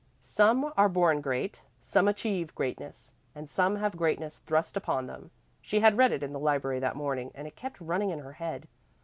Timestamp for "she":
5.61-5.81